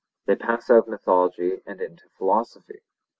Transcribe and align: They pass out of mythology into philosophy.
They 0.25 0.35
pass 0.35 0.67
out 0.71 0.79
of 0.79 0.87
mythology 0.87 1.61
into 1.67 2.09
philosophy. 2.17 2.79